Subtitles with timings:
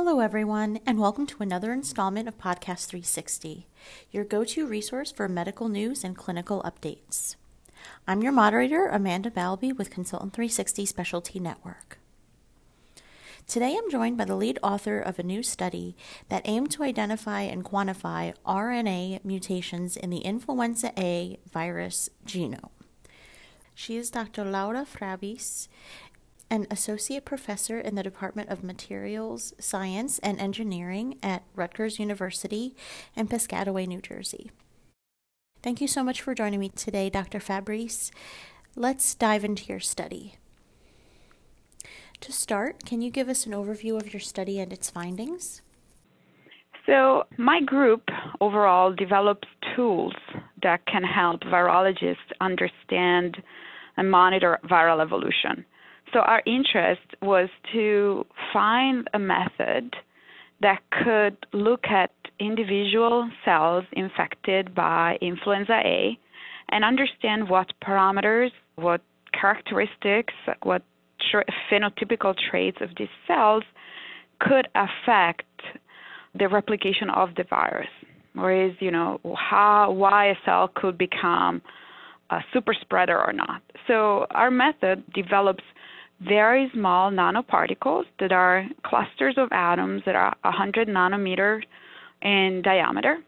[0.00, 3.66] Hello, everyone, and welcome to another installment of Podcast 360,
[4.12, 7.34] your go to resource for medical news and clinical updates.
[8.06, 11.98] I'm your moderator, Amanda Balby with Consultant 360 Specialty Network.
[13.48, 15.96] Today I'm joined by the lead author of a new study
[16.28, 22.70] that aimed to identify and quantify RNA mutations in the influenza A virus genome.
[23.74, 24.44] She is Dr.
[24.44, 25.68] Laura Frabis,
[26.50, 32.74] an associate professor in the Department of Materials Science and Engineering at Rutgers University
[33.14, 34.50] in Piscataway, New Jersey.
[35.62, 37.40] Thank you so much for joining me today, Dr.
[37.40, 38.10] Fabrice.
[38.76, 40.36] Let's dive into your study.
[42.20, 45.62] To start, can you give us an overview of your study and its findings?
[46.86, 48.02] So, my group
[48.40, 50.14] overall develops tools
[50.62, 53.36] that can help virologists understand
[53.96, 55.66] and monitor viral evolution.
[56.12, 59.94] So our interest was to find a method
[60.60, 66.18] that could look at individual cells infected by influenza A
[66.70, 69.00] and understand what parameters, what
[69.38, 70.82] characteristics, what
[71.30, 73.62] tra- phenotypical traits of these cells
[74.40, 75.44] could affect
[76.38, 77.88] the replication of the virus.
[78.36, 81.60] Or is, you know, how why a cell could become
[82.30, 83.62] a super spreader or not.
[83.86, 85.64] So our method develops
[86.20, 91.62] very small nanoparticles that are clusters of atoms that are 100 nanometer
[92.22, 93.18] in diameter.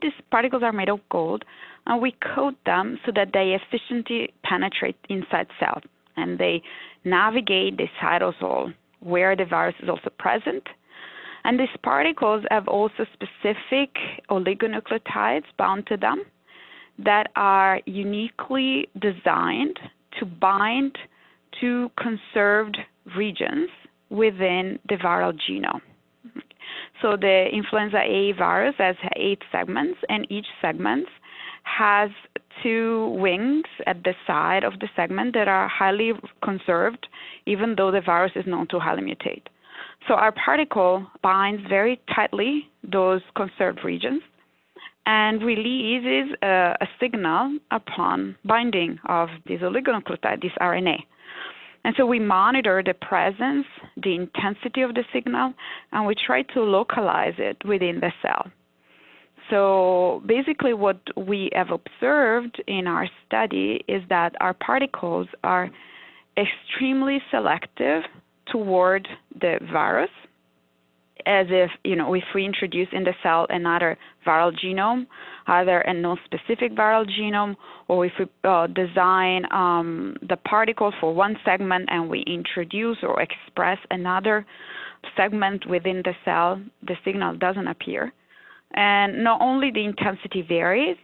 [0.00, 1.44] These particles are made of gold,
[1.86, 5.82] and we coat them so that they efficiently penetrate inside cells
[6.16, 6.62] and they
[7.04, 10.64] navigate the cytosol where the virus is also present.
[11.44, 13.90] And these particles have also specific
[14.30, 16.24] oligonucleotides bound to them
[16.98, 19.78] that are uniquely designed
[20.18, 20.96] to bind
[21.60, 22.78] to conserved
[23.16, 23.70] regions
[24.10, 25.80] within the viral genome.
[27.02, 31.06] So the influenza A virus has eight segments, and each segment
[31.62, 32.10] has
[32.62, 36.12] two wings at the side of the segment that are highly
[36.42, 37.06] conserved,
[37.44, 39.46] even though the virus is known to highly mutate.
[40.08, 44.22] So our particle binds very tightly those conserved regions
[45.04, 50.98] and releases a, a signal upon binding of this oligonucleotide, this RNA.
[51.86, 53.64] And so we monitor the presence,
[53.96, 55.54] the intensity of the signal,
[55.92, 58.50] and we try to localize it within the cell.
[59.50, 65.70] So basically, what we have observed in our study is that our particles are
[66.36, 68.02] extremely selective
[68.50, 69.06] toward
[69.40, 70.10] the virus
[71.26, 75.06] as if you know if we introduce in the cell another viral genome,
[75.46, 77.56] either a non-specific viral genome,
[77.88, 83.20] or if we uh, design um, the particle for one segment and we introduce or
[83.20, 84.46] express another
[85.16, 88.12] segment within the cell, the signal doesn't appear.
[88.74, 90.96] And not only the intensity varies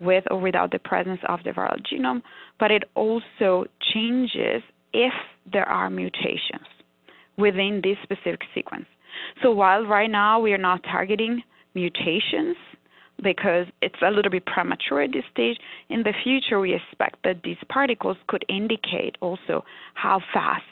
[0.00, 2.22] with or without the presence of the viral genome,
[2.60, 4.62] but it also changes
[4.92, 5.12] if
[5.52, 6.66] there are mutations
[7.36, 8.86] within this specific sequence.
[9.42, 11.42] So while right now we are not targeting
[11.74, 12.56] mutations
[13.22, 15.58] because it's a little bit premature at this stage,
[15.88, 19.64] in the future we expect that these particles could indicate also
[19.94, 20.64] how fast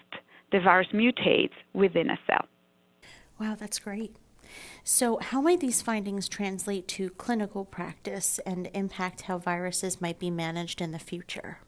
[0.53, 2.47] the virus mutates within a cell.
[3.41, 4.17] Wow, that's great.
[4.85, 10.31] So, how might these findings translate to clinical practice and impact how viruses might be
[10.31, 11.59] managed in the future?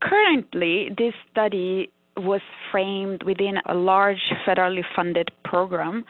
[0.00, 6.04] Currently, this study was framed within a large federally funded program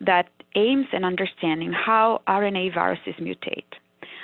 [0.00, 3.64] that aims at understanding how RNA viruses mutate.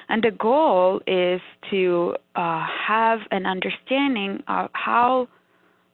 [0.08, 5.28] And the goal is to uh, have an understanding of how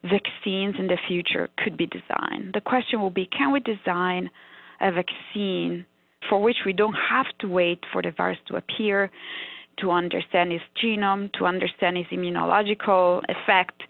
[0.05, 2.53] vaccines in the future could be designed.
[2.55, 4.31] The question will be can we design
[4.81, 5.87] a vaccine
[6.29, 9.11] for which we don't have to wait for the virus to appear,
[9.79, 13.83] to understand its genome, to understand its immunological effect,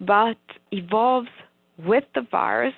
[0.00, 0.38] but
[0.72, 1.28] evolves
[1.78, 2.74] with the virus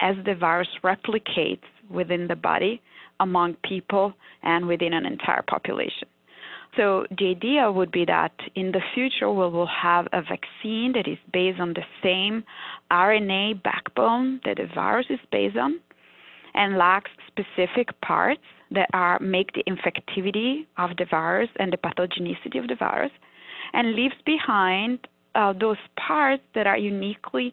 [0.00, 2.80] as the virus replicates within the body
[3.20, 4.12] among people
[4.42, 6.08] and within an entire population.
[6.76, 11.08] So the idea would be that in the future we will have a vaccine that
[11.08, 12.44] is based on the same
[12.90, 15.80] RNA backbone that the virus is based on
[16.54, 22.58] and lacks specific parts that are make the infectivity of the virus and the pathogenicity
[22.58, 23.12] of the virus
[23.72, 25.06] and leaves behind
[25.36, 27.52] uh, those parts that are uniquely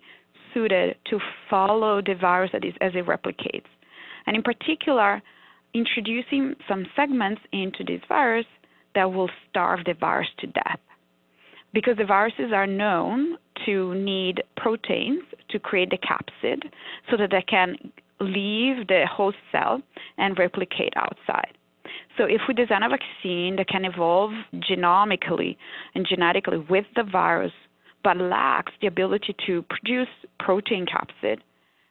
[0.54, 1.20] suited to
[1.50, 2.62] follow the virus as
[2.96, 3.66] it replicates.
[4.26, 5.22] And in particular,
[5.74, 8.46] introducing some segments into this virus
[8.96, 10.80] that will starve the virus to death.
[11.74, 16.62] Because the viruses are known to need proteins to create the capsid
[17.10, 17.76] so that they can
[18.20, 19.82] leave the host cell
[20.18, 21.58] and replicate outside.
[22.18, 25.58] So if we design a vaccine that can evolve genomically
[25.96, 27.52] and genetically with the virus,
[28.04, 30.10] but lacks the ability to produce
[30.40, 31.40] protein capsid,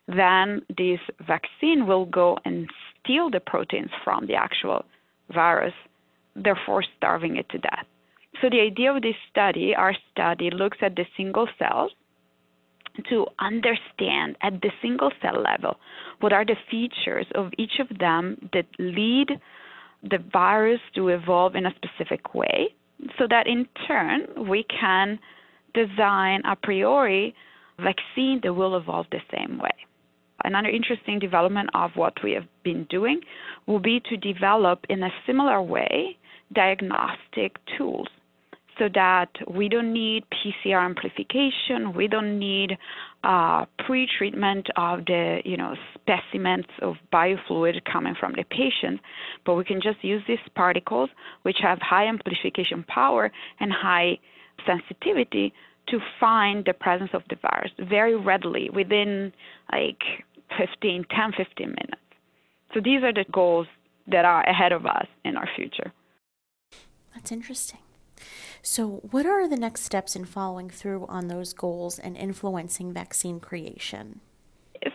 [0.09, 2.69] then this vaccine will go and
[3.01, 4.85] steal the proteins from the actual
[5.33, 5.75] virus,
[6.37, 7.87] therefore starving it to death.
[8.41, 11.93] So the idea of this study, our study, looks at the single cells
[13.09, 15.77] to understand at the single cell level
[16.21, 19.29] what are the features of each of them that lead
[20.03, 22.75] the virus to evolve in a specific way
[23.19, 25.19] so that in turn we can
[25.75, 27.35] design a priori
[27.79, 29.71] vaccine that will evolve the same way.
[30.45, 33.21] Another interesting development of what we have been doing
[33.67, 36.17] will be to develop in a similar way
[36.53, 38.09] diagnostic tools
[38.79, 42.77] so that we don't need PCR amplification, we don't need
[43.23, 49.01] uh, pre-treatment of the you know specimens of biofluid coming from the patient,
[49.45, 51.11] but we can just use these particles,
[51.43, 53.31] which have high amplification power
[53.61, 54.19] and high
[54.67, 55.53] sensitivity,
[55.89, 59.33] to find the presence of the virus very readily within
[59.73, 60.03] like
[60.59, 62.03] 15, 10, 15 minutes.
[62.73, 63.67] So these are the goals
[64.07, 65.93] that are ahead of us in our future.
[67.15, 67.81] That's interesting.
[68.63, 73.41] So, what are the next steps in following through on those goals and influencing vaccine
[73.41, 74.21] creation?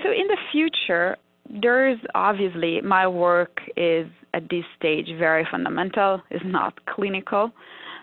[0.01, 1.17] So, in the future,
[1.49, 7.51] there's obviously my work is at this stage very fundamental, it's not clinical,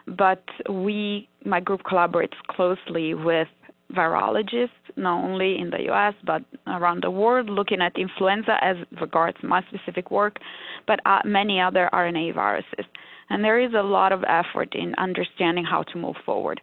[0.07, 3.49] but we, my group collaborates closely with
[3.93, 9.37] virologists, not only in the US but around the world, looking at influenza as regards
[9.43, 10.39] my specific work,
[10.87, 12.87] but uh, many other RNA viruses.
[13.31, 16.61] And there is a lot of effort in understanding how to move forward.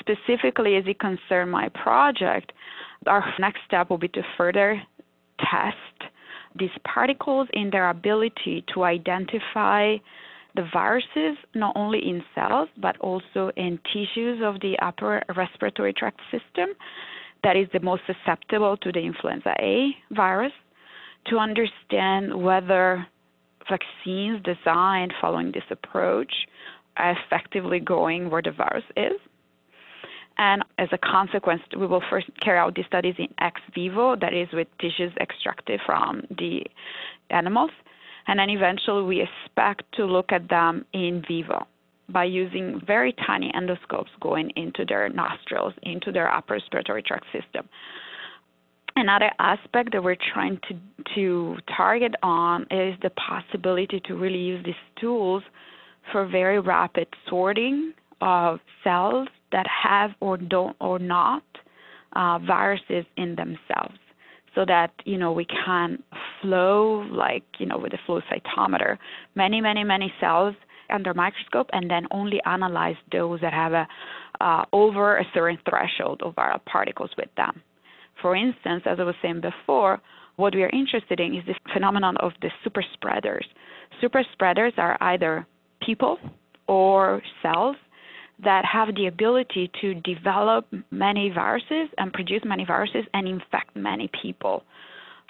[0.00, 2.52] Specifically, as it concerns my project,
[3.06, 4.82] our next step will be to further
[5.38, 6.10] test
[6.58, 9.96] these particles in their ability to identify
[10.54, 16.20] the viruses not only in cells but also in tissues of the upper respiratory tract
[16.30, 16.68] system
[17.42, 20.52] that is the most susceptible to the influenza A virus
[21.26, 23.06] to understand whether
[23.68, 26.32] vaccines designed following this approach
[26.96, 29.18] are effectively going where the virus is.
[30.38, 34.32] And as a consequence, we will first carry out these studies in ex vivo, that
[34.32, 36.64] is, with tissues extracted from the
[37.30, 37.70] animals.
[38.26, 41.66] And then eventually, we expect to look at them in vivo
[42.08, 47.68] by using very tiny endoscopes going into their nostrils, into their upper respiratory tract system.
[48.94, 50.78] Another aspect that we're trying to,
[51.14, 55.42] to target on is the possibility to really use these tools
[56.10, 61.42] for very rapid sorting of cells that have or don't or not
[62.14, 63.96] uh, viruses in themselves
[64.54, 66.02] so that you know we can
[66.40, 68.98] flow like you know with a flow cytometer
[69.34, 70.54] many many many cells
[70.90, 73.86] under microscope and then only analyze those that have a
[74.40, 77.62] uh, over a certain threshold of viral particles with them
[78.22, 80.00] for instance, as I was saying before,
[80.36, 83.46] what we are interested in is the phenomenon of the super spreaders.
[84.00, 85.46] Super spreaders are either
[85.84, 86.18] people
[86.68, 87.76] or cells
[88.42, 94.10] that have the ability to develop many viruses and produce many viruses and infect many
[94.20, 94.64] people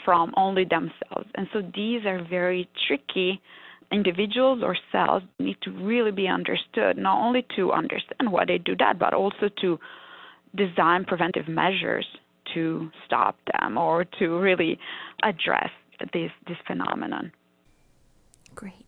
[0.04, 1.28] from only themselves.
[1.34, 3.40] And so these are very tricky
[3.92, 8.74] individuals or cells need to really be understood, not only to understand why they do
[8.78, 9.78] that, but also to
[10.56, 12.06] design preventive measures
[12.54, 14.78] to stop them or to really
[15.22, 15.70] address
[16.12, 17.32] this this phenomenon.
[18.54, 18.86] Great.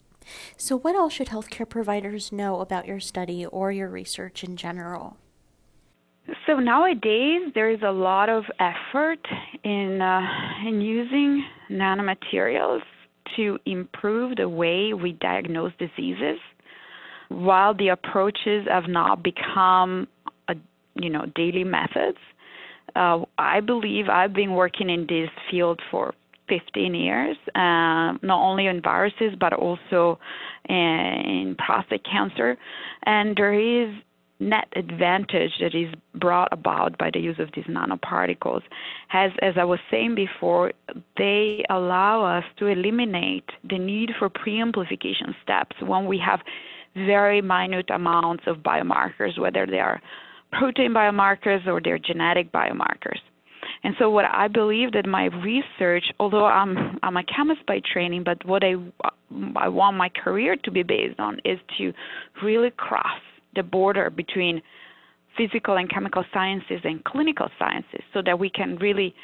[0.57, 5.17] So, what else should healthcare providers know about your study or your research in general?
[6.47, 9.21] So nowadays there is a lot of effort
[9.63, 10.23] in uh,
[10.67, 12.81] in using nanomaterials
[13.37, 16.39] to improve the way we diagnose diseases.
[17.29, 20.09] While the approaches have not become
[20.49, 20.55] a,
[20.95, 22.19] you know daily methods,
[22.97, 26.15] uh, I believe I've been working in this field for
[26.49, 30.19] 15 years, uh, not only in viruses but also
[30.69, 32.57] in prostate cancer.
[33.05, 33.95] And there is
[34.41, 38.63] net advantage that is brought about by the use of these nanoparticles.
[39.13, 40.73] As, as I was saying before,
[41.17, 46.41] they allow us to eliminate the need for pre-amplification steps when we have
[46.95, 50.01] very minute amounts of biomarkers, whether they are
[50.53, 53.19] protein biomarkers or they're genetic biomarkers.
[53.85, 58.25] And so, what I believe that my research, although I'm I'm a chemist by training,
[58.25, 58.77] but what I
[59.57, 61.93] I want my career to be based on is to
[62.43, 63.21] really cross
[63.55, 64.63] the border between
[65.37, 69.15] physical and chemical sciences and clinical sciences, so that we can really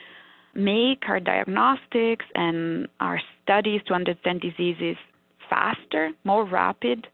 [0.55, 4.97] make our diagnostics and our studies to understand diseases
[5.49, 7.07] faster, more rapid,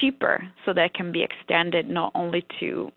[0.00, 2.90] cheaper, so that can be extended not only to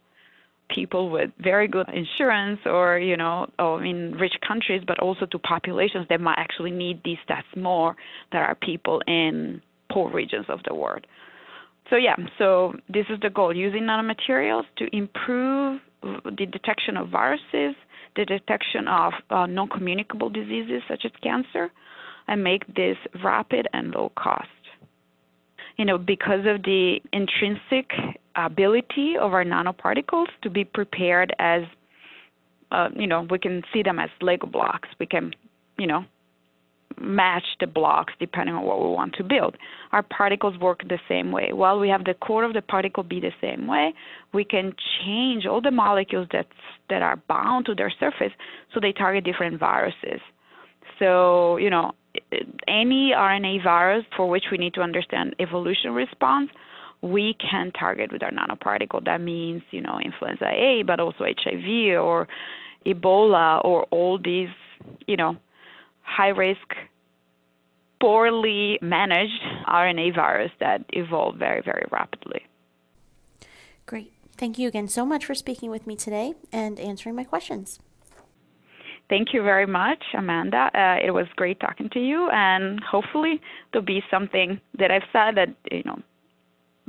[0.70, 5.40] people with very good insurance or you know or in rich countries but also to
[5.40, 7.96] populations that might actually need these tests more
[8.32, 11.06] that are people in poor regions of the world.
[11.90, 17.76] So yeah so this is the goal using nanomaterials to improve the detection of viruses
[18.16, 21.70] the detection of uh, non-communicable diseases such as cancer
[22.28, 24.48] and make this rapid and low cost.
[25.78, 27.92] You know because of the intrinsic
[28.36, 31.64] ability of our nanoparticles to be prepared as,
[32.72, 34.90] uh, you know, we can see them as Lego blocks.
[35.00, 35.34] We can,
[35.78, 36.06] you know,
[37.00, 39.58] match the blocks depending on what we want to build.
[39.92, 41.52] Our particles work the same way.
[41.52, 43.94] While we have the core of the particle be the same way,
[44.34, 44.74] we can
[45.04, 46.48] change all the molecules that
[46.90, 48.32] that are bound to their surface
[48.74, 50.22] so they target different viruses.
[51.00, 51.92] So, you know,
[52.68, 56.50] any RNA virus for which we need to understand evolution response,
[57.06, 59.06] we can target with our nanoparticle.
[59.06, 62.28] That means, you know, influenza A, but also HIV or
[62.86, 64.50] Ebola or all these,
[65.08, 65.38] you know,
[66.02, 66.74] high risk,
[68.02, 72.42] poorly managed RNA virus that evolve very, very rapidly.
[73.86, 74.12] Great.
[74.38, 77.80] Thank you again so much for speaking with me today and answering my questions.
[79.08, 80.72] Thank you very much, Amanda.
[80.74, 83.40] Uh, it was great talking to you, and hopefully
[83.72, 86.00] there'll be something that I've said that you know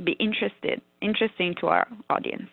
[0.03, 2.49] be interested interesting to our audience.